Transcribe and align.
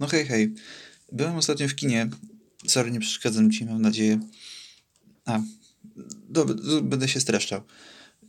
No 0.00 0.06
hej, 0.06 0.26
hej. 0.26 0.54
Byłem 1.12 1.36
ostatnio 1.36 1.68
w 1.68 1.74
kinie. 1.74 2.08
Sorry, 2.66 2.90
nie 2.90 3.00
przeszkadzam 3.00 3.50
ci, 3.50 3.64
mam 3.64 3.82
nadzieję. 3.82 4.20
A, 5.24 5.40
dobra, 6.28 6.54
będę 6.82 7.08
się 7.08 7.20
streszczał. 7.20 7.62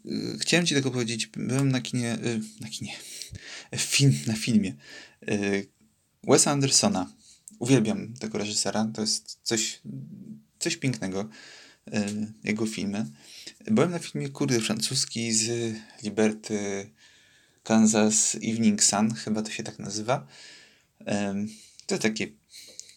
Y, 0.06 0.38
chciałem 0.40 0.66
ci 0.66 0.74
tylko 0.74 0.92
powiedzieć, 0.92 1.28
byłem 1.28 1.72
na 1.72 1.82
kinie, 1.82 2.14
y, 2.26 2.42
na 2.62 2.70
kinie, 2.70 2.96
film, 3.78 4.14
na 4.28 4.34
filmie 4.34 4.76
y, 5.30 5.68
Wesa 6.24 6.52
Andersona. 6.52 7.14
Uwielbiam 7.60 8.14
tego 8.14 8.38
reżysera, 8.38 8.92
to 8.94 9.02
jest 9.02 9.40
coś, 9.44 9.82
coś 10.60 10.78
pięknego, 10.78 11.30
jego 12.44 12.66
filmy. 12.66 13.06
Byłem 13.66 13.92
na 13.92 14.00
filmie 14.00 14.30
Kurdy 14.30 14.62
francuski 14.62 15.34
z 15.34 15.76
Liberty 16.04 16.90
Kansas 17.64 18.36
Evening 18.36 18.84
Sun, 18.84 19.14
chyba 19.14 19.42
to 19.42 19.52
się 19.52 19.64
tak 19.64 19.80
nazywa. 19.80 20.28
To 21.86 21.98
takie, 21.98 22.28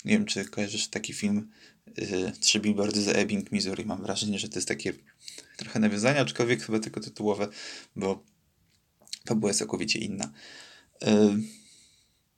nie 0.04 0.12
wiem 0.12 0.24
czy 0.24 0.44
kojarzysz 0.44 0.88
taki 0.88 1.12
film 1.12 1.50
y, 1.98 2.32
Trzy 2.40 2.60
billboardy 2.60 3.02
za 3.02 3.12
Ebbing, 3.12 3.52
Missouri. 3.52 3.84
Mam 3.84 4.02
wrażenie, 4.02 4.38
że 4.38 4.48
to 4.48 4.54
jest 4.54 4.68
takie 4.68 4.92
trochę 5.56 5.80
nawiązanie, 5.80 6.20
aczkolwiek 6.20 6.62
chyba 6.62 6.78
tylko 6.78 7.00
tytułowe, 7.00 7.48
bo 7.96 8.24
fabuła 9.26 9.50
jest 9.50 9.58
całkowicie 9.58 9.98
inna. 9.98 10.32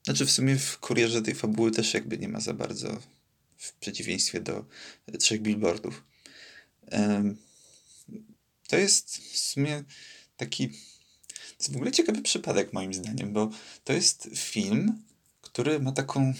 Znaczy 0.05 0.27
w 0.27 0.31
sumie 0.31 0.57
w 0.57 0.79
kurierze 0.79 1.23
tej 1.23 1.35
fabuły 1.35 1.71
też 1.71 1.95
jakby 1.95 2.19
nie 2.19 2.29
ma 2.29 2.41
za 2.41 2.55
bardzo 2.55 3.01
w 3.57 3.73
przeciwieństwie 3.73 4.41
do 4.41 4.65
Trzech 5.19 5.43
billboardów. 5.43 6.05
To 8.69 8.77
jest 8.77 9.17
w 9.17 9.39
sumie 9.39 9.85
taki 10.37 10.69
to 11.29 11.59
jest 11.59 11.73
w 11.73 11.77
ogóle 11.77 11.93
ciekawy 11.93 12.23
przypadek 12.23 12.73
moim 12.73 12.95
zdaniem, 12.95 13.33
bo 13.33 13.51
to 13.85 13.93
jest 13.93 14.29
film, 14.37 15.03
który 15.55 15.81
ma 15.81 15.93
taką 15.93 16.35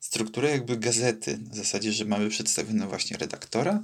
strukturę 0.00 0.50
jakby 0.50 0.76
gazety, 0.76 1.38
na 1.38 1.54
zasadzie, 1.54 1.92
że 1.92 2.04
mamy 2.04 2.28
przedstawionego 2.28 2.88
właśnie 2.88 3.16
redaktora 3.16 3.82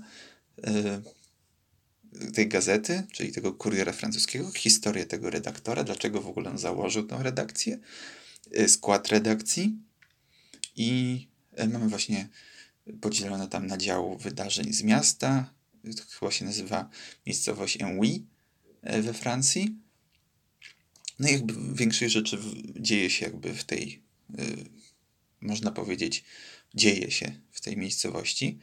yy, 0.56 2.32
tej 2.32 2.48
gazety, 2.48 3.06
czyli 3.12 3.32
tego 3.32 3.52
kuriera 3.52 3.92
francuskiego, 3.92 4.52
historię 4.52 5.06
tego 5.06 5.30
redaktora, 5.30 5.84
dlaczego 5.84 6.20
w 6.20 6.26
ogóle 6.26 6.50
on 6.50 6.58
założył 6.58 7.06
tę 7.06 7.18
redakcję, 7.22 7.78
yy, 8.50 8.68
skład 8.68 9.08
redakcji 9.08 9.78
i 10.76 11.20
yy, 11.58 11.68
mamy 11.68 11.88
właśnie 11.88 12.28
podzielone 13.00 13.48
tam 13.48 13.66
na 13.66 13.76
dział 13.76 14.18
wydarzeń 14.18 14.72
z 14.72 14.82
miasta, 14.82 15.54
to 15.96 16.02
chyba 16.18 16.32
się 16.32 16.44
nazywa 16.44 16.90
miejscowość 17.26 17.78
Enwy 17.80 18.22
we 19.02 19.12
Francji. 19.14 19.76
No 21.18 21.28
i 21.28 21.32
jakby 21.32 21.74
większość 21.74 22.12
rzeczy 22.12 22.38
dzieje 22.76 23.10
się 23.10 23.24
jakby 23.24 23.54
w 23.54 23.64
tej 23.64 24.07
Y, 24.07 24.07
można 25.40 25.70
powiedzieć, 25.70 26.24
dzieje 26.74 27.10
się 27.10 27.40
w 27.50 27.60
tej 27.60 27.76
miejscowości. 27.76 28.58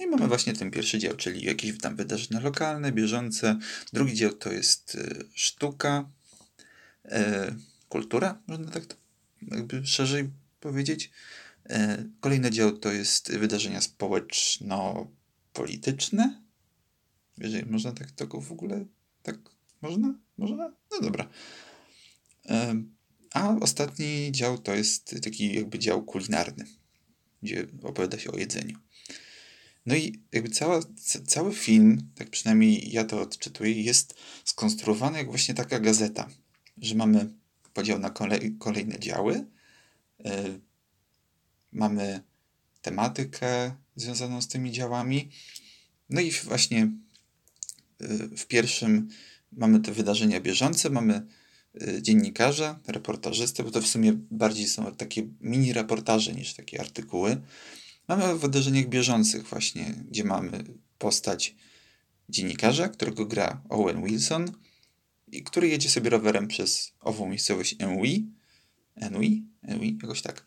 I 0.00 0.06
mamy 0.06 0.28
właśnie 0.28 0.52
ten 0.52 0.70
pierwszy 0.70 0.98
dział, 0.98 1.16
czyli 1.16 1.44
jakieś 1.44 1.78
tam 1.78 1.96
wydarzenia 1.96 2.40
lokalne, 2.40 2.92
bieżące. 2.92 3.58
Drugi 3.92 4.14
dział 4.14 4.32
to 4.32 4.52
jest 4.52 4.94
y, 4.94 5.24
sztuka, 5.34 6.10
y, 7.04 7.10
kultura, 7.88 8.42
można 8.46 8.70
tak 8.70 8.86
to 8.86 8.96
jakby 9.42 9.86
szerzej 9.86 10.30
powiedzieć. 10.60 11.10
Kolejny 12.20 12.50
dział 12.50 12.78
to 12.78 12.92
jest 12.92 13.32
wydarzenia 13.32 13.80
społeczno-polityczne. 13.80 16.42
Jeżeli 17.38 17.70
można 17.70 17.92
tak 17.92 18.10
to 18.10 18.26
w 18.26 18.52
ogóle, 18.52 18.84
tak 19.22 19.36
można? 19.82 20.18
Można? 20.38 20.72
No 20.90 21.00
dobra. 21.00 21.28
A 23.34 23.56
ostatni 23.60 24.32
dział 24.32 24.58
to 24.58 24.74
jest 24.74 25.14
taki 25.24 25.54
jakby 25.54 25.78
dział 25.78 26.02
kulinarny, 26.04 26.66
gdzie 27.42 27.66
opowiada 27.82 28.18
się 28.18 28.30
o 28.30 28.38
jedzeniu. 28.38 28.78
No 29.86 29.94
i 29.94 30.22
jakby 30.32 30.50
cała, 30.50 30.80
cały 31.26 31.54
film, 31.54 32.10
tak 32.14 32.30
przynajmniej 32.30 32.92
ja 32.92 33.04
to 33.04 33.20
odczytuję, 33.20 33.82
jest 33.82 34.14
skonstruowany 34.44 35.18
jak 35.18 35.26
właśnie 35.26 35.54
taka 35.54 35.80
gazeta, 35.80 36.28
że 36.78 36.94
mamy 36.94 37.30
podział 37.74 37.98
na 37.98 38.10
kolej, 38.10 38.56
kolejne 38.58 38.98
działy, 38.98 39.46
yy, 40.18 40.60
mamy 41.72 42.22
tematykę 42.82 43.76
związaną 43.96 44.42
z 44.42 44.48
tymi 44.48 44.72
działami, 44.72 45.30
no 46.10 46.20
i 46.20 46.30
właśnie 46.30 46.92
yy, 48.00 48.08
w 48.36 48.46
pierwszym 48.46 49.08
mamy 49.52 49.80
te 49.80 49.92
wydarzenia 49.92 50.40
bieżące, 50.40 50.90
mamy 50.90 51.26
dziennikarza, 52.00 52.80
reportażysty, 52.86 53.62
bo 53.62 53.70
to 53.70 53.82
w 53.82 53.86
sumie 53.86 54.12
bardziej 54.30 54.66
są 54.66 54.94
takie 54.94 55.28
mini 55.40 55.72
reportaże 55.72 56.32
niż 56.32 56.54
takie 56.54 56.80
artykuły. 56.80 57.40
Mamy 58.08 58.24
o 58.24 58.38
wydarzeniach 58.38 58.88
bieżących 58.88 59.48
właśnie, 59.48 59.94
gdzie 60.10 60.24
mamy 60.24 60.64
postać 60.98 61.54
dziennikarza, 62.28 62.88
którego 62.88 63.26
gra 63.26 63.62
Owen 63.68 64.04
Wilson, 64.04 64.52
i 65.32 65.42
który 65.42 65.68
jedzie 65.68 65.88
sobie 65.88 66.10
rowerem 66.10 66.48
przez 66.48 66.92
ową 67.00 67.28
miejscowość 67.28 67.76
Enui, 67.78 68.26
Enui, 68.94 69.44
Enui, 69.62 69.98
jakoś 70.02 70.22
tak, 70.22 70.44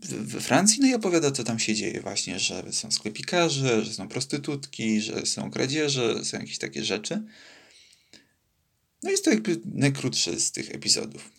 we 0.00 0.40
Francji, 0.40 0.80
no 0.80 0.86
i 0.86 0.94
opowiada, 0.94 1.30
co 1.30 1.44
tam 1.44 1.58
się 1.58 1.74
dzieje 1.74 2.00
właśnie, 2.00 2.38
że 2.38 2.72
są 2.72 2.90
sklepikarze, 2.90 3.84
że 3.84 3.94
są 3.94 4.08
prostytutki, 4.08 5.00
że 5.00 5.26
są 5.26 5.50
kradzieże, 5.50 6.24
są 6.24 6.38
jakieś 6.38 6.58
takie 6.58 6.84
rzeczy. 6.84 7.22
No 9.02 9.10
jest 9.10 9.24
to 9.24 9.30
jakby 9.30 9.60
najkrótszy 9.64 10.40
z 10.40 10.52
tych 10.52 10.74
epizodów. 10.74 11.30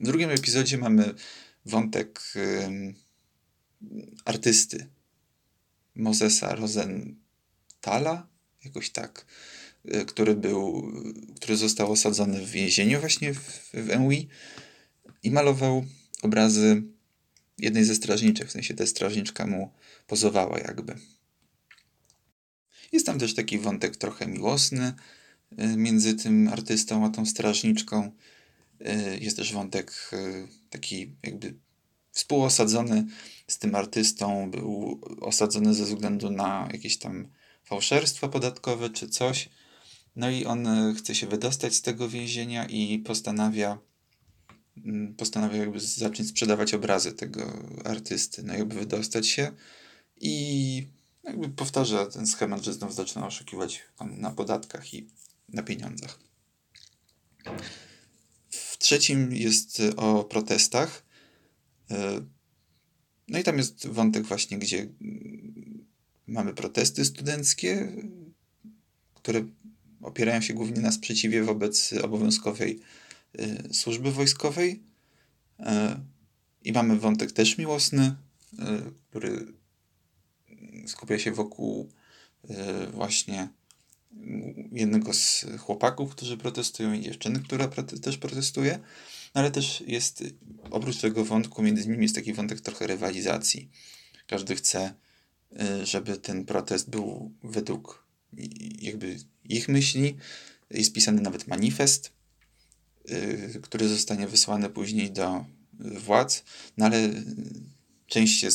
W 0.00 0.04
drugim 0.04 0.30
epizodzie 0.30 0.78
mamy 0.78 1.14
wątek 1.64 2.20
artysty 4.24 4.86
Mozesa 5.94 6.54
Rosenthala, 6.54 8.26
jakoś 8.64 8.90
tak, 8.90 9.26
y, 9.94 10.04
który 10.04 10.34
był, 10.34 10.92
który 11.36 11.56
został 11.56 11.92
osadzony 11.92 12.46
w 12.46 12.50
więzieniu 12.50 13.00
właśnie 13.00 13.34
w, 13.34 13.70
w 13.72 13.90
i 15.22 15.30
malował 15.30 15.84
obrazy 16.22 16.82
jednej 17.58 17.84
ze 17.84 17.94
strażniczek, 17.94 18.48
w 18.48 18.52
sensie 18.52 18.74
ta 18.74 18.86
strażniczka 18.86 19.46
mu 19.46 19.72
pozowała 20.06 20.58
jakby. 20.58 20.98
Jest 22.92 23.06
tam 23.06 23.18
też 23.18 23.34
taki 23.34 23.58
wątek 23.58 23.96
trochę 23.96 24.26
miłosny, 24.26 24.94
między 25.76 26.14
tym 26.14 26.48
artystą 26.48 27.04
a 27.04 27.10
tą 27.10 27.26
strażniczką. 27.26 28.12
Y, 28.80 29.18
jest 29.20 29.36
też 29.36 29.52
wątek 29.52 30.10
y, 30.12 30.48
taki 30.70 31.12
jakby 31.22 31.54
współosadzony 32.12 33.06
z 33.46 33.58
tym 33.58 33.74
artystą, 33.74 34.50
był 34.50 35.00
osadzony 35.20 35.74
ze 35.74 35.84
względu 35.84 36.30
na 36.30 36.68
jakieś 36.72 36.98
tam 36.98 37.28
fałszerstwa 37.64 38.28
podatkowe 38.28 38.90
czy 38.90 39.08
coś. 39.08 39.48
No 40.16 40.30
i 40.30 40.44
on 40.44 40.68
chce 40.94 41.14
się 41.14 41.26
wydostać 41.26 41.74
z 41.74 41.82
tego 41.82 42.08
więzienia 42.08 42.66
i 42.66 42.98
postanawia 42.98 43.78
mm, 44.76 45.14
postanawia 45.14 45.56
jakby 45.56 45.80
zacząć 45.80 46.28
sprzedawać 46.28 46.74
obrazy 46.74 47.12
tego 47.12 47.52
artysty, 47.84 48.42
no 48.42 48.54
jakby 48.54 48.74
wydostać 48.74 49.28
się 49.28 49.52
i 50.20 50.86
jakby 51.24 51.48
powtarza 51.48 52.06
ten 52.06 52.26
schemat, 52.26 52.64
że 52.64 52.72
znów 52.72 52.94
zaczyna 52.94 53.26
oszukiwać 53.26 53.82
na 54.00 54.30
podatkach 54.30 54.94
i 54.94 55.06
na 55.48 55.62
pieniądzach. 55.62 56.18
W 58.50 58.78
trzecim 58.78 59.32
jest 59.32 59.82
o 59.96 60.24
protestach. 60.24 61.04
E, 61.90 62.26
no 63.28 63.38
i 63.38 63.42
tam 63.42 63.58
jest 63.58 63.86
wątek 63.86 64.24
właśnie, 64.24 64.58
gdzie 64.58 64.88
mamy 66.26 66.54
protesty 66.54 67.04
studenckie, 67.04 67.92
które 69.14 69.46
opierają 70.00 70.40
się 70.40 70.54
głównie 70.54 70.80
na 70.80 70.92
sprzeciwie 70.92 71.42
wobec 71.42 71.92
obowiązkowej 71.92 72.80
e, 73.38 73.74
służby 73.74 74.12
wojskowej. 74.12 74.82
E, 75.60 76.00
I 76.64 76.72
mamy 76.72 76.98
wątek 76.98 77.32
też 77.32 77.58
miłosny, 77.58 78.14
który 79.10 79.52
skupia 80.86 81.18
się 81.18 81.32
wokół 81.32 81.92
właśnie 82.92 83.48
jednego 84.72 85.14
z 85.14 85.46
chłopaków, 85.58 86.10
którzy 86.10 86.36
protestują 86.36 86.92
i 86.92 87.00
dziewczyny, 87.00 87.40
która 87.40 87.68
też 88.02 88.18
protestuje, 88.18 88.78
ale 89.34 89.50
też 89.50 89.84
jest 89.86 90.24
oprócz 90.70 90.96
tego 90.96 91.24
wątku 91.24 91.62
między 91.62 91.88
nimi 91.88 92.02
jest 92.02 92.14
taki 92.14 92.32
wątek 92.32 92.60
trochę 92.60 92.86
rywalizacji. 92.86 93.68
Każdy 94.26 94.56
chce, 94.56 94.94
y, 95.52 95.86
żeby 95.86 96.16
ten 96.16 96.44
protest 96.44 96.90
był 96.90 97.32
według 97.42 98.06
jakby 98.78 99.16
ich 99.44 99.68
myśli. 99.68 100.16
Jest 100.70 100.92
pisany 100.92 101.22
nawet 101.22 101.46
manifest, 101.46 102.12
y, 103.10 103.60
który 103.62 103.88
zostanie 103.88 104.28
wysłany 104.28 104.70
później 104.70 105.10
do 105.10 105.44
władz, 105.80 106.44
no 106.76 106.86
ale 106.86 107.10
część 108.06 108.40
się, 108.40 108.48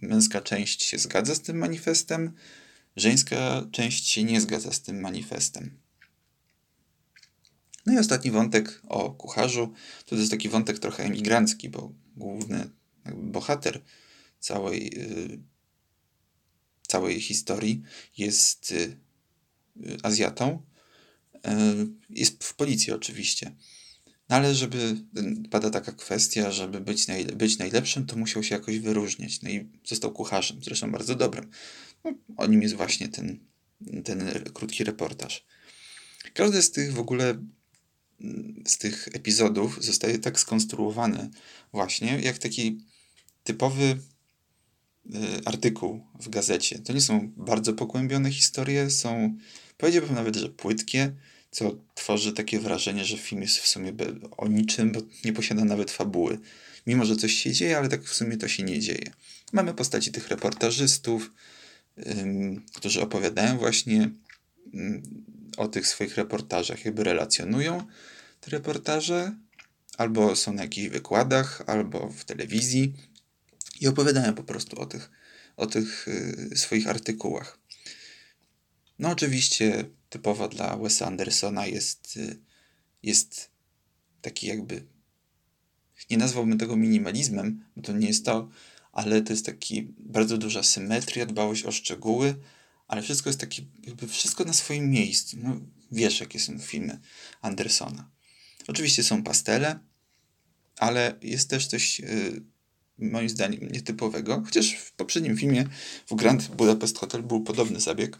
męska 0.00 0.40
część 0.40 0.82
się 0.82 0.98
zgadza 0.98 1.34
z 1.34 1.40
tym 1.40 1.58
manifestem, 1.58 2.32
Żeńska 2.96 3.66
część 3.72 4.06
się 4.08 4.24
nie 4.24 4.40
zgadza 4.40 4.72
z 4.72 4.82
tym 4.82 5.00
manifestem. 5.00 5.78
No 7.86 7.92
i 7.92 7.98
ostatni 7.98 8.30
wątek 8.30 8.82
o 8.88 9.10
kucharzu. 9.10 9.72
To 10.06 10.16
jest 10.16 10.30
taki 10.30 10.48
wątek 10.48 10.78
trochę 10.78 11.04
emigrancki, 11.04 11.68
bo 11.68 11.92
główny 12.16 12.70
bohater 13.14 13.82
całej, 14.40 14.92
całej 16.86 17.20
historii 17.20 17.82
jest 18.18 18.74
Azjatą. 20.02 20.62
Jest 22.10 22.44
w 22.44 22.54
policji 22.54 22.92
oczywiście. 22.92 23.56
No 24.28 24.36
ale 24.36 24.54
żeby, 24.54 24.96
pada 25.50 25.70
taka 25.70 25.92
kwestia, 25.92 26.50
żeby 26.50 26.80
być, 26.80 27.06
być 27.34 27.58
najlepszym, 27.58 28.06
to 28.06 28.16
musiał 28.16 28.42
się 28.42 28.54
jakoś 28.54 28.78
wyróżniać. 28.78 29.42
No 29.42 29.50
i 29.50 29.68
został 29.84 30.12
kucharzem, 30.12 30.62
zresztą 30.62 30.92
bardzo 30.92 31.14
dobrym. 31.14 31.50
O 32.36 32.46
nim 32.46 32.62
jest 32.62 32.74
właśnie 32.74 33.08
ten, 33.08 33.38
ten 34.04 34.30
krótki 34.54 34.84
reportaż. 34.84 35.46
Każdy 36.34 36.62
z 36.62 36.70
tych 36.70 36.92
w 36.92 36.98
ogóle 36.98 37.34
z 38.66 38.78
tych 38.78 39.08
epizodów 39.12 39.84
zostaje 39.84 40.18
tak 40.18 40.40
skonstruowany 40.40 41.30
właśnie 41.72 42.20
jak 42.20 42.38
taki 42.38 42.78
typowy 43.44 43.82
y, 43.84 43.98
artykuł 45.44 46.06
w 46.20 46.28
gazecie. 46.28 46.78
To 46.78 46.92
nie 46.92 47.00
są 47.00 47.32
bardzo 47.36 47.72
pogłębione 47.72 48.30
historie, 48.30 48.90
są 48.90 49.36
powiedziałbym 49.78 50.14
nawet, 50.14 50.36
że 50.36 50.48
płytkie, 50.48 51.12
co 51.50 51.76
tworzy 51.94 52.32
takie 52.32 52.60
wrażenie, 52.60 53.04
że 53.04 53.18
film 53.18 53.42
jest 53.42 53.58
w 53.58 53.68
sumie 53.68 53.92
o 54.36 54.48
niczym, 54.48 54.92
bo 54.92 55.00
nie 55.24 55.32
posiada 55.32 55.64
nawet 55.64 55.90
fabuły. 55.90 56.38
Mimo, 56.86 57.04
że 57.04 57.16
coś 57.16 57.32
się 57.32 57.52
dzieje, 57.52 57.78
ale 57.78 57.88
tak 57.88 58.04
w 58.04 58.14
sumie 58.14 58.36
to 58.36 58.48
się 58.48 58.62
nie 58.62 58.80
dzieje. 58.80 59.12
Mamy 59.52 59.74
postaci 59.74 60.12
tych 60.12 60.28
reportażystów, 60.28 61.30
którzy 62.74 63.02
opowiadają 63.02 63.58
właśnie 63.58 64.10
o 65.56 65.68
tych 65.68 65.86
swoich 65.86 66.16
reportażach, 66.16 66.84
jakby 66.84 67.04
relacjonują 67.04 67.86
te 68.40 68.50
reportaże, 68.50 69.36
albo 69.98 70.36
są 70.36 70.52
na 70.52 70.62
jakichś 70.62 70.88
wykładach, 70.88 71.62
albo 71.66 72.08
w 72.08 72.24
telewizji 72.24 72.92
i 73.80 73.88
opowiadają 73.88 74.34
po 74.34 74.42
prostu 74.42 74.80
o 74.80 74.86
tych, 74.86 75.10
o 75.56 75.66
tych 75.66 76.08
y, 76.08 76.56
swoich 76.56 76.88
artykułach. 76.88 77.58
No 78.98 79.10
oczywiście 79.10 79.84
typowa 80.08 80.48
dla 80.48 80.76
Wesa 80.76 81.06
Andersona 81.06 81.66
jest, 81.66 82.16
y, 82.16 82.38
jest 83.02 83.50
taki 84.22 84.46
jakby, 84.46 84.86
nie 86.10 86.16
nazwałbym 86.16 86.58
tego 86.58 86.76
minimalizmem, 86.76 87.64
bo 87.76 87.82
to 87.82 87.92
nie 87.92 88.08
jest 88.08 88.24
to, 88.24 88.48
ale 88.92 89.22
to 89.22 89.32
jest 89.32 89.46
taki 89.46 89.88
bardzo 89.98 90.38
duża 90.38 90.62
symetria, 90.62 91.26
dbałość 91.26 91.64
o 91.64 91.72
szczegóły, 91.72 92.34
ale 92.88 93.02
wszystko 93.02 93.28
jest 93.30 93.40
takie, 93.40 93.62
jakby 93.86 94.08
wszystko 94.08 94.44
na 94.44 94.52
swoim 94.52 94.90
miejscu. 94.90 95.36
No, 95.40 95.60
wiesz, 95.92 96.20
jakie 96.20 96.40
są 96.40 96.58
filmy 96.58 96.98
Andersona. 97.40 98.10
Oczywiście 98.68 99.04
są 99.04 99.22
pastele, 99.22 99.78
ale 100.78 101.14
jest 101.22 101.50
też 101.50 101.66
coś, 101.66 102.00
yy, 102.00 102.42
moim 102.98 103.28
zdaniem, 103.28 103.68
nietypowego. 103.72 104.42
Chociaż 104.44 104.72
w 104.72 104.92
poprzednim 104.92 105.36
filmie, 105.36 105.68
w 106.06 106.14
Grand 106.14 106.48
Budapest 106.48 106.98
Hotel, 106.98 107.22
był 107.22 107.40
podobny 107.40 107.80
zabieg. 107.80 108.18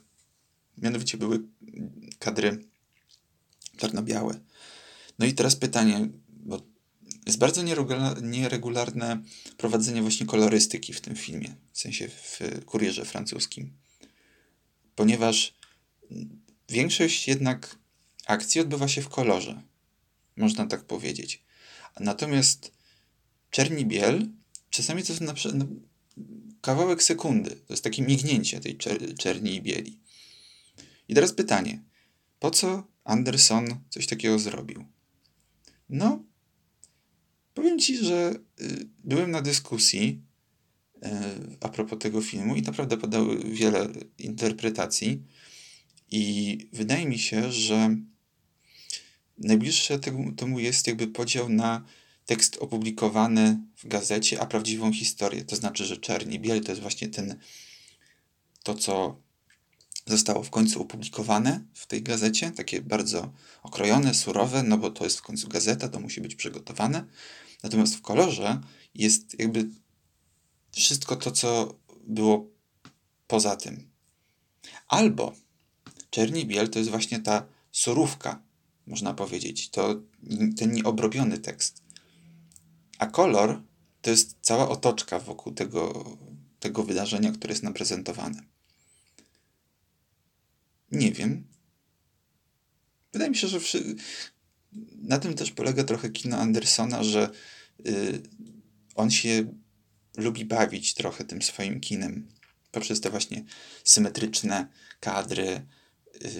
Mianowicie 0.78 1.18
były 1.18 1.42
kadry 2.18 2.64
czarno-białe. 3.76 4.40
No 5.18 5.26
i 5.26 5.32
teraz 5.32 5.56
pytanie, 5.56 6.08
bo 6.28 6.71
jest 7.26 7.38
bardzo 7.38 7.62
nieregularne 8.22 9.22
prowadzenie 9.56 10.02
właśnie 10.02 10.26
kolorystyki 10.26 10.92
w 10.92 11.00
tym 11.00 11.16
filmie, 11.16 11.54
w 11.72 11.78
sensie 11.78 12.08
w 12.08 12.40
kurierze 12.66 13.04
francuskim. 13.04 13.72
Ponieważ 14.94 15.54
większość 16.68 17.28
jednak 17.28 17.78
akcji 18.26 18.60
odbywa 18.60 18.88
się 18.88 19.02
w 19.02 19.08
kolorze, 19.08 19.62
można 20.36 20.66
tak 20.66 20.84
powiedzieć. 20.84 21.42
Natomiast 22.00 22.72
czerni 23.50 23.86
biel 23.86 24.28
czasami 24.72 25.02
to 25.02 25.12
jest 25.12 25.20
na 25.20 25.34
przykład 25.34 25.58
no, 25.58 25.66
kawałek 26.60 27.02
sekundy. 27.02 27.50
To 27.50 27.72
jest 27.72 27.84
takie 27.84 28.02
mignięcie 28.02 28.60
tej 28.60 28.76
czer 28.76 29.14
czerni 29.14 29.54
i 29.54 29.62
bieli. 29.62 29.98
I 31.08 31.14
teraz 31.14 31.32
pytanie, 31.32 31.82
po 32.38 32.50
co 32.50 32.86
Anderson 33.04 33.80
coś 33.90 34.06
takiego 34.06 34.38
zrobił? 34.38 34.84
No, 35.88 36.24
powiem 37.54 37.78
ci, 37.78 37.96
że 37.96 38.34
y, 38.60 38.88
byłem 39.04 39.30
na 39.30 39.42
dyskusji 39.42 40.22
y, 40.96 41.08
a 41.60 41.68
propos 41.68 41.98
tego 41.98 42.20
filmu 42.20 42.56
i 42.56 42.62
naprawdę 42.62 42.96
padały 42.96 43.38
wiele 43.44 43.88
interpretacji. 44.18 45.22
I 46.10 46.58
wydaje 46.72 47.06
mi 47.06 47.18
się, 47.18 47.52
że 47.52 47.96
najbliższe 49.38 49.98
temu, 50.36 50.58
jest 50.58 50.86
jakby 50.86 51.06
podział 51.06 51.48
na 51.48 51.84
tekst 52.26 52.56
opublikowany 52.60 53.58
w 53.76 53.88
gazecie, 53.88 54.40
a 54.40 54.46
prawdziwą 54.46 54.92
historię. 54.92 55.44
To 55.44 55.56
znaczy, 55.56 55.84
że 55.84 55.96
czerni 55.96 56.40
biel 56.40 56.64
to 56.64 56.72
jest 56.72 56.82
właśnie 56.82 57.08
ten, 57.08 57.38
to 58.62 58.74
co 58.74 59.20
zostało 60.06 60.42
w 60.42 60.50
końcu 60.50 60.82
opublikowane 60.82 61.64
w 61.74 61.86
tej 61.86 62.02
gazecie, 62.02 62.50
takie 62.50 62.82
bardzo 62.82 63.32
okrojone, 63.62 64.14
surowe, 64.14 64.62
no 64.62 64.78
bo 64.78 64.90
to 64.90 65.04
jest 65.04 65.18
w 65.18 65.22
końcu 65.22 65.48
gazeta, 65.48 65.88
to 65.88 66.00
musi 66.00 66.20
być 66.20 66.34
przygotowane. 66.34 67.04
Natomiast 67.62 67.96
w 67.96 68.02
kolorze 68.02 68.60
jest 68.94 69.38
jakby 69.38 69.68
wszystko 70.72 71.16
to, 71.16 71.30
co 71.30 71.74
było 72.06 72.50
poza 73.26 73.56
tym. 73.56 73.90
Albo 74.88 75.32
czerni 76.10 76.46
biel 76.46 76.70
to 76.70 76.78
jest 76.78 76.90
właśnie 76.90 77.20
ta 77.20 77.46
surówka, 77.72 78.42
można 78.86 79.14
powiedzieć, 79.14 79.70
to 79.70 80.02
ten 80.56 80.72
nieobrobiony 80.72 81.38
tekst. 81.38 81.82
A 82.98 83.06
kolor 83.06 83.62
to 84.02 84.10
jest 84.10 84.36
cała 84.40 84.68
otoczka 84.68 85.18
wokół 85.18 85.52
tego, 85.52 86.16
tego 86.60 86.82
wydarzenia, 86.82 87.32
które 87.32 87.52
jest 87.52 87.62
nam 87.62 87.74
prezentowane. 87.74 88.51
Nie 90.92 91.12
wiem. 91.12 91.44
Wydaje 93.12 93.30
mi 93.30 93.36
się, 93.36 93.48
że 93.48 93.60
wszy... 93.60 93.94
na 95.02 95.18
tym 95.18 95.34
też 95.34 95.50
polega 95.50 95.84
trochę 95.84 96.10
kino 96.10 96.36
Andersona, 96.36 97.04
że 97.04 97.30
yy, 97.84 98.22
on 98.94 99.10
się 99.10 99.54
lubi 100.16 100.44
bawić 100.44 100.94
trochę 100.94 101.24
tym 101.24 101.42
swoim 101.42 101.80
kinem. 101.80 102.28
Poprzez 102.70 103.00
te 103.00 103.10
właśnie 103.10 103.44
symetryczne 103.84 104.68
kadry, 105.00 105.44
yy, 105.44 106.30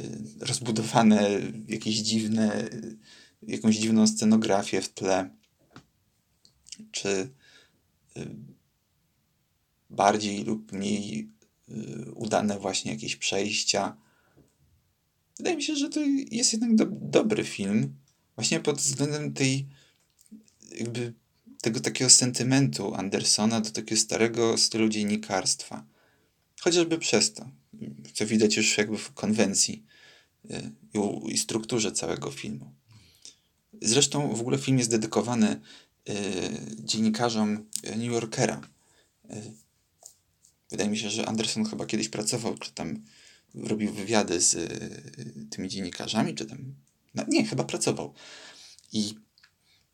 rozbudowane 0.40 1.30
jakieś 1.68 1.96
dziwne, 1.96 2.68
yy, 2.72 2.96
jakąś 3.42 3.76
dziwną 3.76 4.06
scenografię 4.06 4.82
w 4.82 4.88
tle, 4.88 5.30
czy 6.90 7.08
y, 8.16 8.36
bardziej 9.90 10.44
lub 10.44 10.72
mniej 10.72 11.30
y, 11.68 12.12
udane 12.12 12.58
właśnie 12.58 12.92
jakieś 12.92 13.16
przejścia 13.16 13.96
wydaje 15.42 15.56
mi 15.56 15.62
się, 15.62 15.76
że 15.76 15.88
to 15.88 16.00
jest 16.30 16.52
jednak 16.52 16.74
do, 16.74 16.86
dobry 16.90 17.44
film. 17.44 17.94
Właśnie 18.36 18.60
pod 18.60 18.76
względem 18.76 19.32
tej 19.32 19.66
jakby 20.78 21.12
tego 21.60 21.80
takiego 21.80 22.10
sentymentu 22.10 22.94
Andersona 22.94 23.60
do 23.60 23.70
takiego 23.70 24.00
starego 24.00 24.58
stylu 24.58 24.88
dziennikarstwa. 24.88 25.84
Chociażby 26.60 26.98
przez 26.98 27.32
to, 27.32 27.48
co 28.14 28.26
widać 28.26 28.56
już 28.56 28.78
jakby 28.78 28.98
w 28.98 29.12
konwencji 29.12 29.84
y, 30.50 30.70
i 31.28 31.38
strukturze 31.38 31.92
całego 31.92 32.30
filmu. 32.30 32.72
Zresztą 33.82 34.34
w 34.34 34.40
ogóle 34.40 34.58
film 34.58 34.78
jest 34.78 34.90
dedykowany 34.90 35.60
y, 36.08 36.12
dziennikarzom 36.78 37.66
New 37.96 38.12
Yorkera. 38.12 38.60
Y, 39.30 39.52
wydaje 40.70 40.90
mi 40.90 40.98
się, 40.98 41.10
że 41.10 41.28
Anderson 41.28 41.64
chyba 41.64 41.86
kiedyś 41.86 42.08
pracował, 42.08 42.58
czy 42.58 42.72
tam 42.72 43.02
robił 43.54 43.92
wywiady 43.92 44.40
z 44.40 44.54
y, 44.54 45.46
tymi 45.50 45.68
dziennikarzami, 45.68 46.34
czy 46.34 46.46
tam. 46.46 46.74
No, 47.14 47.24
nie, 47.28 47.46
chyba 47.46 47.64
pracował. 47.64 48.14
I 48.92 49.14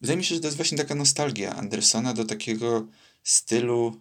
wydaje 0.00 0.16
mi 0.16 0.24
się, 0.24 0.34
że 0.34 0.40
to 0.40 0.46
jest 0.46 0.56
właśnie 0.56 0.78
taka 0.78 0.94
nostalgia 0.94 1.56
Andersona 1.56 2.14
do 2.14 2.24
takiego 2.24 2.88
stylu 3.22 4.00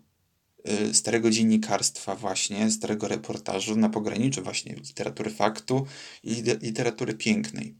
y, 0.89 0.93
starego 0.93 1.29
dziennikarstwa, 1.29 2.15
właśnie, 2.15 2.71
starego 2.71 3.07
reportażu 3.07 3.75
na 3.75 3.89
pograniczu 3.89 4.43
właśnie 4.43 4.75
literatury 4.75 5.29
faktu 5.29 5.85
i 6.23 6.43
literatury 6.61 7.13
pięknej. 7.13 7.75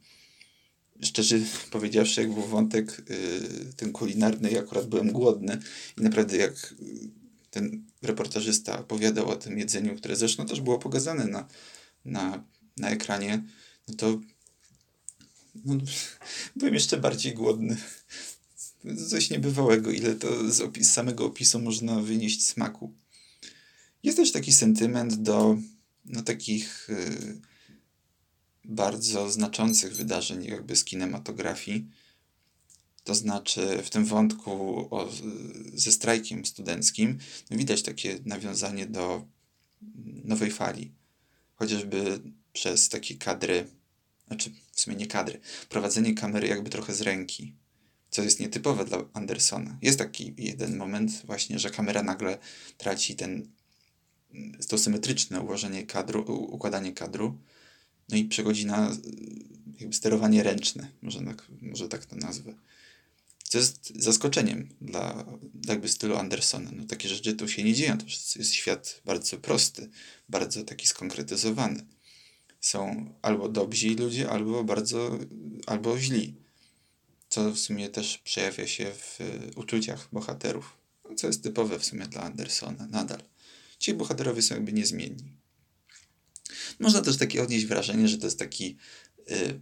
Szczerze 1.01 1.36
powiedziawszy, 1.72 2.22
jak 2.22 2.34
był 2.34 2.43
wątek 2.43 3.00
y, 3.10 3.74
ten 3.75 3.91
kulinarny, 3.91 4.51
ja 4.51 4.60
akurat 4.60 4.88
byłem 4.88 5.12
głodny 5.12 5.60
i 5.98 6.01
naprawdę 6.01 6.38
jak 6.38 6.75
ten 7.51 7.86
reportażysta 8.01 8.80
opowiadał 8.80 9.30
o 9.30 9.36
tym 9.36 9.60
jedzeniu, 9.60 9.96
które 9.96 10.16
zresztą 10.16 10.46
też 10.46 10.62
było 10.62 10.80
pokazane 10.80 11.27
na, 11.27 11.48
na, 12.06 12.44
na 12.77 12.89
ekranie, 12.89 13.44
no 13.88 13.96
to 13.96 14.20
no, 15.66 15.77
byłem 16.56 16.74
jeszcze 16.74 16.98
bardziej 16.98 17.34
głodny. 17.34 17.77
Coś 19.10 19.30
niebywałego, 19.30 19.92
ile 19.92 20.16
to 20.16 20.51
z 20.51 20.62
opis, 20.62 20.92
samego 20.92 21.25
opisu 21.25 21.60
można 21.60 22.01
wynieść 22.01 22.46
smaku. 22.46 22.94
Jest 24.04 24.18
też 24.18 24.32
taki 24.32 24.54
sentyment 24.54 25.16
do 25.16 25.58
no, 26.06 26.22
takich 26.22 26.89
y, 26.89 27.42
bardzo 28.66 29.32
znaczących 29.32 29.96
wydarzeń 29.96 30.44
jakby 30.44 30.75
z 30.75 30.84
kinematografii. 30.84 31.89
To 33.07 33.15
znaczy 33.15 33.83
w 33.83 33.89
tym 33.89 34.05
wątku 34.05 34.51
o, 34.91 35.09
ze 35.73 35.91
strajkiem 35.91 36.45
studenckim 36.45 37.17
widać 37.51 37.83
takie 37.83 38.19
nawiązanie 38.25 38.85
do 38.85 39.25
nowej 40.23 40.51
fali. 40.51 40.91
Chociażby 41.55 42.19
przez 42.53 42.89
takie 42.89 43.15
kadry, 43.15 43.67
znaczy 44.27 44.51
w 44.71 44.81
sumie 44.81 44.95
nie 44.95 45.07
kadry, 45.07 45.39
prowadzenie 45.69 46.13
kamery 46.13 46.47
jakby 46.47 46.69
trochę 46.69 46.93
z 46.93 47.01
ręki, 47.01 47.53
co 48.09 48.23
jest 48.23 48.39
nietypowe 48.39 48.85
dla 48.85 49.03
Andersona. 49.13 49.77
Jest 49.81 49.99
taki 49.99 50.33
jeden 50.37 50.77
moment 50.77 51.11
właśnie, 51.25 51.59
że 51.59 51.69
kamera 51.69 52.03
nagle 52.03 52.37
traci 52.77 53.15
ten 53.15 53.47
to 54.67 54.77
symetryczne 54.77 55.41
ułożenie 55.41 55.85
kadru, 55.85 56.21
układanie 56.53 56.93
kadru, 56.93 57.37
no 58.09 58.17
i 58.17 58.25
przechodzi 58.25 58.65
na 58.65 58.97
jakby 59.79 59.95
sterowanie 59.95 60.43
ręczne, 60.43 60.91
może 61.01 61.21
tak, 61.21 61.47
może 61.61 61.89
tak 61.89 62.05
to 62.05 62.15
nazwę. 62.15 62.53
Co 63.50 63.58
jest 63.58 63.94
zaskoczeniem 63.96 64.70
dla 64.82 65.25
jakby 65.68 65.88
stylu 65.88 66.16
Andersona. 66.16 66.72
No 66.74 66.86
takie 66.86 67.10
rzeczy 67.10 67.34
tu 67.34 67.48
się 67.48 67.63
nie 67.63 67.74
dzieją, 67.74 67.98
to 67.98 68.06
jest 68.36 68.54
świat 68.54 69.01
bardzo 69.06 69.38
prosty, 69.38 69.89
bardzo 70.30 70.63
taki 70.63 70.88
skonkretyzowany. 70.88 71.86
Są 72.62 73.13
albo 73.22 73.50
dobrzy 73.50 73.89
ludzie, 73.89 74.30
albo 74.30 74.63
bardzo, 74.63 75.20
albo 75.66 76.00
źli. 76.00 76.36
Co 77.30 77.51
w 77.51 77.60
sumie 77.60 77.89
też 77.89 78.18
przejawia 78.18 78.68
się 78.68 78.92
w 78.94 79.20
uczuciach 79.56 80.10
bohaterów, 80.12 80.77
co 81.18 81.27
jest 81.27 81.44
typowe 81.44 81.80
w 81.80 81.86
sumie 81.86 82.08
dla 82.08 82.22
Andersona 82.22 82.88
nadal. 82.88 83.24
Ci 83.80 83.94
bohaterowie 83.94 84.42
są 84.42 84.56
jakby 84.56 84.74
niezmienni. 84.74 85.38
Można 86.80 87.01
też 87.01 87.18
takie 87.18 87.44
odnieść 87.44 87.66
wrażenie, 87.66 88.08
że 88.08 88.18
to 88.18 88.27
jest 88.27 88.39
taki 88.39 88.77
y, 89.32 89.60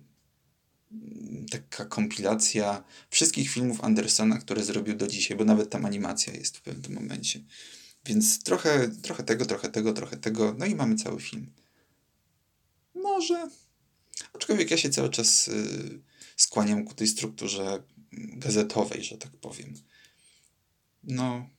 taka 1.52 1.86
kompilacja 1.86 2.84
wszystkich 3.10 3.50
filmów 3.50 3.82
Andersona, 3.82 4.38
które 4.38 4.64
zrobił 4.64 4.96
do 4.96 5.08
dzisiaj, 5.08 5.38
bo 5.38 5.46
nawet 5.46 5.70
tam 5.70 5.86
animacja 5.86 6.34
jest 6.34 6.58
w 6.58 6.62
pewnym 6.62 6.94
momencie. 6.94 7.44
Więc 8.06 8.44
trochę, 8.44 8.90
trochę 9.02 9.24
tego, 9.24 9.46
trochę 9.46 9.70
tego, 9.70 9.94
trochę 9.94 10.18
tego, 10.18 10.56
no 10.58 10.66
i 10.66 10.76
mamy 10.76 10.96
cały 10.96 11.22
film. 11.22 11.52
Może. 12.96 13.50
Aczkolwiek 14.34 14.72
ja 14.72 14.78
się 14.78 14.90
cały 14.90 15.10
czas 15.10 15.48
y, 15.48 16.02
skłaniam 16.38 16.86
ku 16.86 16.94
tej 16.94 17.08
strukturze 17.08 17.84
gazetowej, 18.14 19.04
że 19.04 19.18
tak 19.18 19.32
powiem. 19.32 19.74
No, 21.04 21.50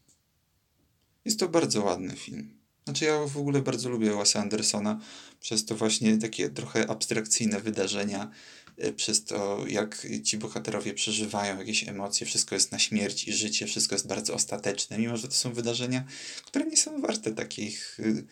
jest 1.24 1.40
to 1.40 1.48
bardzo 1.48 1.84
ładny 1.84 2.16
film. 2.16 2.55
Znaczy 2.86 3.04
ja 3.04 3.26
w 3.26 3.36
ogóle 3.36 3.62
bardzo 3.62 3.88
lubię 3.88 4.10
Wes'a 4.10 4.38
Andersona 4.38 5.00
przez 5.40 5.64
to 5.64 5.76
właśnie 5.76 6.18
takie 6.18 6.50
trochę 6.50 6.90
abstrakcyjne 6.90 7.60
wydarzenia, 7.60 8.30
y, 8.84 8.92
przez 8.92 9.24
to 9.24 9.66
jak 9.68 10.06
ci 10.24 10.38
bohaterowie 10.38 10.94
przeżywają 10.94 11.58
jakieś 11.58 11.88
emocje, 11.88 12.26
wszystko 12.26 12.54
jest 12.54 12.72
na 12.72 12.78
śmierć 12.78 13.28
i 13.28 13.32
życie, 13.32 13.66
wszystko 13.66 13.94
jest 13.94 14.06
bardzo 14.06 14.34
ostateczne, 14.34 14.98
mimo 14.98 15.16
że 15.16 15.28
to 15.28 15.34
są 15.34 15.52
wydarzenia, 15.52 16.04
które 16.44 16.66
nie 16.66 16.76
są 16.76 17.00
warte 17.00 17.32
takich 17.32 18.00
y, 18.00 18.26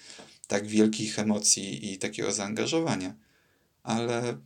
tak 0.47 0.67
wielkich 0.67 1.19
emocji 1.19 1.93
i 1.93 1.99
takiego 1.99 2.33
zaangażowania. 2.33 3.15
Ale 3.83 4.39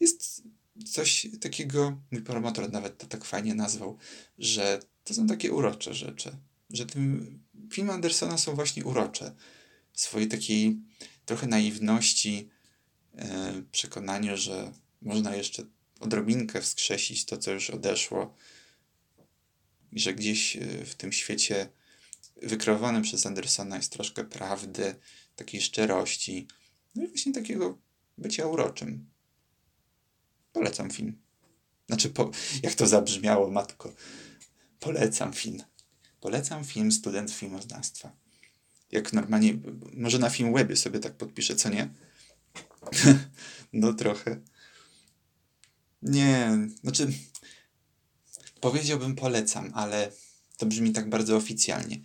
jest 0.00 0.42
coś 0.86 1.26
takiego, 1.40 2.00
mój 2.10 2.22
promotor 2.22 2.72
nawet 2.72 2.98
to 2.98 3.06
tak 3.06 3.24
fajnie 3.24 3.54
nazwał, 3.54 3.98
że 4.38 4.80
to 5.04 5.14
są 5.14 5.26
takie 5.26 5.52
urocze 5.52 5.94
rzeczy, 5.94 6.36
że 6.70 6.86
tym 6.86 7.38
filmy 7.70 7.92
Andersona 7.92 8.38
są 8.38 8.54
właśnie 8.54 8.84
urocze. 8.84 9.34
W 9.92 10.00
swojej 10.00 10.28
takiej 10.28 10.80
trochę 11.26 11.46
naiwności, 11.46 12.48
e, 13.14 13.62
przekonaniu, 13.72 14.36
że 14.36 14.72
można 15.02 15.36
jeszcze 15.36 15.62
odrobinkę 16.00 16.60
wskrzesić 16.60 17.24
to, 17.24 17.38
co 17.38 17.52
już 17.52 17.70
odeszło 17.70 18.34
i 19.92 20.00
że 20.00 20.14
gdzieś 20.14 20.56
e, 20.56 20.84
w 20.84 20.94
tym 20.94 21.12
świecie 21.12 21.68
wykreowanym 22.42 23.02
przez 23.02 23.26
Andersona 23.26 23.76
jest 23.76 23.92
troszkę 23.92 24.24
prawdy, 24.24 24.94
takiej 25.36 25.60
szczerości, 25.60 26.46
no 26.94 27.04
i 27.04 27.08
właśnie 27.08 27.32
takiego 27.32 27.78
bycia 28.18 28.46
uroczym. 28.46 29.10
Polecam 30.52 30.90
film. 30.90 31.22
Znaczy, 31.86 32.10
po, 32.10 32.30
jak 32.62 32.74
to 32.74 32.86
zabrzmiało, 32.86 33.50
matko. 33.50 33.94
Polecam 34.80 35.32
film. 35.32 35.62
Polecam 36.20 36.64
film 36.64 36.92
Student 36.92 37.30
Filmoznawstwa. 37.30 38.12
Jak 38.90 39.12
normalnie, 39.12 39.58
może 39.92 40.18
na 40.18 40.30
film 40.30 40.52
webie 40.52 40.76
sobie 40.76 40.98
tak 40.98 41.16
podpiszę, 41.16 41.56
co 41.56 41.68
nie? 41.68 41.88
no 43.72 43.92
trochę. 43.92 44.40
Nie, 46.02 46.58
znaczy 46.82 47.12
powiedziałbym 48.60 49.16
polecam, 49.16 49.70
ale 49.74 50.12
to 50.56 50.66
brzmi 50.66 50.92
tak 50.92 51.08
bardzo 51.08 51.36
oficjalnie. 51.36 52.00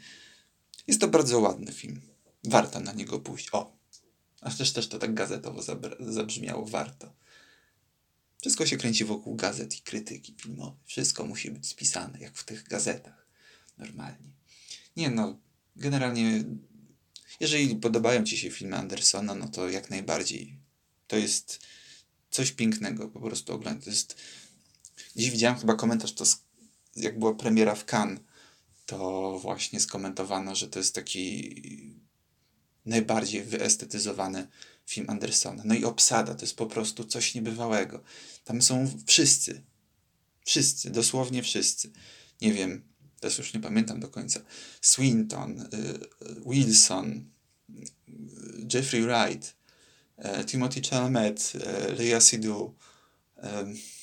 Jest 0.87 1.01
to 1.01 1.07
bardzo 1.07 1.39
ładny 1.39 1.71
film. 1.71 2.01
Warto 2.43 2.79
na 2.79 2.93
niego 2.93 3.19
pójść. 3.19 3.49
O, 3.51 3.77
a 4.41 4.51
też 4.51 4.73
też 4.73 4.87
to 4.87 4.99
tak 4.99 5.13
gazetowo 5.13 5.61
zabrzmiało. 5.99 6.65
Warto. 6.65 7.13
Wszystko 8.41 8.65
się 8.65 8.77
kręci 8.77 9.05
wokół 9.05 9.35
gazet 9.35 9.77
i 9.79 9.81
krytyki 9.81 10.35
filmowej. 10.37 10.79
Wszystko 10.85 11.25
musi 11.25 11.51
być 11.51 11.67
spisane, 11.67 12.19
jak 12.19 12.37
w 12.37 12.43
tych 12.43 12.63
gazetach 12.63 13.22
normalnie. 13.77 14.33
Nie 14.95 15.09
no, 15.09 15.39
generalnie, 15.75 16.43
jeżeli 17.39 17.75
podobają 17.75 18.23
Ci 18.23 18.37
się 18.37 18.51
filmy 18.51 18.77
Andersona, 18.77 19.35
no 19.35 19.47
to 19.47 19.69
jak 19.69 19.89
najbardziej. 19.89 20.59
To 21.07 21.17
jest 21.17 21.59
coś 22.31 22.51
pięknego 22.51 23.09
po 23.09 23.19
prostu 23.19 23.53
oglądać. 23.53 23.83
To 23.83 23.89
jest... 23.89 24.15
Dziś 25.15 25.29
widziałem 25.29 25.59
chyba 25.59 25.75
komentarz, 25.75 26.13
to 26.13 26.25
jak 26.95 27.19
była 27.19 27.33
premiera 27.33 27.75
w 27.75 27.85
Cannes, 27.93 28.19
to 28.85 29.39
właśnie 29.39 29.79
skomentowano, 29.79 30.55
że 30.55 30.67
to 30.67 30.79
jest 30.79 30.95
taki 30.95 31.55
najbardziej 32.85 33.43
wyestetyzowany 33.43 34.47
film 34.85 35.09
Andersona. 35.09 35.63
No 35.65 35.75
i 35.75 35.85
obsada 35.85 36.35
to 36.35 36.41
jest 36.41 36.55
po 36.55 36.65
prostu 36.65 37.03
coś 37.03 37.35
niebywałego. 37.35 38.03
Tam 38.43 38.61
są 38.61 38.91
wszyscy. 39.05 39.63
Wszyscy, 40.45 40.89
dosłownie 40.89 41.43
wszyscy. 41.43 41.91
Nie 42.41 42.53
wiem, 42.53 42.92
teraz 43.23 43.37
już 43.37 43.53
nie 43.53 43.59
pamiętam 43.59 43.99
do 43.99 44.07
końca, 44.07 44.39
Swinton, 44.81 45.61
y, 45.61 45.67
Wilson, 46.45 47.29
Jeffrey 48.73 49.01
Wright, 49.01 49.55
Timothy 50.47 50.81
Chalamet, 50.81 51.53
Leia 51.97 52.21
Seydoux, 52.21 52.75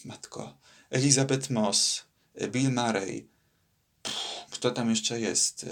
matko, 0.05 0.59
Elizabeth 0.91 1.51
Moss, 1.51 2.03
Bill 2.51 2.73
Murray, 2.73 3.29
kto 4.51 4.71
tam 4.71 4.91
jeszcze 4.91 5.21
jest? 5.21 5.67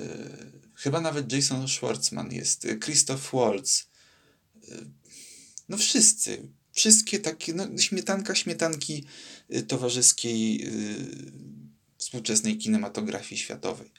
Chyba 0.75 1.01
nawet 1.01 1.33
Jason 1.33 1.69
Schwartzman 1.69 2.33
jest, 2.33 2.67
Christoph 2.81 3.33
Waltz. 3.33 3.87
No 5.69 5.77
wszyscy. 5.77 6.49
Wszystkie 6.73 7.19
takie, 7.19 7.55
no, 7.55 7.79
śmietanka 7.79 8.35
śmietanki 8.35 9.05
towarzyskiej 9.69 10.71
współczesnej 12.09 12.59
kinematografii 12.59 13.41
światowej. 13.41 13.91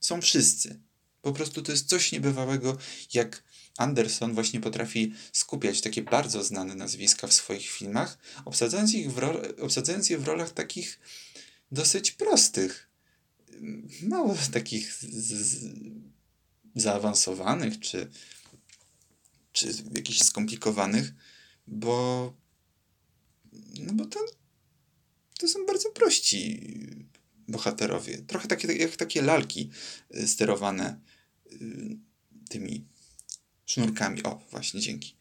Są 0.00 0.20
wszyscy. 0.20 0.80
Po 1.22 1.32
prostu 1.32 1.62
to 1.62 1.72
jest 1.72 1.88
coś 1.88 2.12
niebywałego, 2.12 2.78
jak 3.14 3.44
Anderson 3.78 4.34
właśnie 4.34 4.60
potrafi 4.60 5.14
skupiać 5.32 5.80
takie 5.80 6.02
bardzo 6.02 6.44
znane 6.44 6.74
nazwiska 6.74 7.26
w 7.26 7.32
swoich 7.32 7.68
filmach, 7.68 8.18
obsadzając, 8.44 8.94
ich 8.94 9.12
w 9.12 9.18
obsadzając 9.60 10.10
je 10.10 10.18
w 10.18 10.24
rolach 10.24 10.50
takich 10.50 11.00
dosyć 11.72 12.10
prostych. 12.12 12.90
Mało 14.02 14.36
takich 14.52 15.00
zaawansowanych 16.74 17.80
czy, 17.80 18.10
czy 19.52 19.68
jakichś 19.94 20.22
skomplikowanych, 20.22 21.14
bo, 21.66 22.32
no 23.80 23.92
bo 23.92 24.06
to, 24.06 24.20
to 25.38 25.48
są 25.48 25.66
bardzo 25.66 25.90
prości 25.90 26.60
bohaterowie. 27.48 28.18
Trochę 28.18 28.48
takie, 28.48 28.72
jak 28.72 28.96
takie 28.96 29.22
lalki 29.22 29.70
y, 30.16 30.28
sterowane 30.28 31.00
y, 31.52 31.96
tymi 32.48 32.84
sznurkami. 33.66 34.22
O, 34.22 34.42
właśnie, 34.50 34.80
dzięki. 34.80 35.16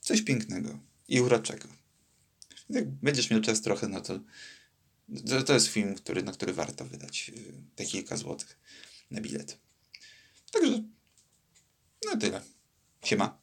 Coś 0.00 0.22
pięknego 0.22 0.78
i 1.08 1.20
uroczego. 1.20 1.68
Jak 2.70 2.90
będziesz 2.90 3.30
miał 3.30 3.40
czas 3.40 3.62
trochę, 3.62 3.88
no 3.88 4.00
to, 4.00 4.20
to, 5.28 5.42
to 5.42 5.54
jest 5.54 5.66
film, 5.66 5.94
który, 5.94 6.22
na 6.22 6.32
który 6.32 6.52
warto 6.52 6.84
wydać 6.84 7.30
y, 7.36 7.52
te 7.76 7.84
kilka 7.84 8.16
złotych 8.16 8.58
na 9.10 9.20
bilet. 9.20 9.58
Także, 10.52 10.82
no 12.06 12.16
tyle. 12.16 12.42
Siema. 13.04 13.40